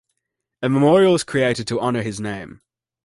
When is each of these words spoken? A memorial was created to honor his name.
A 0.63 0.67
memorial 0.67 1.11
was 1.13 1.23
created 1.23 1.67
to 1.67 1.79
honor 1.79 2.01
his 2.01 2.19
name. 2.19 2.61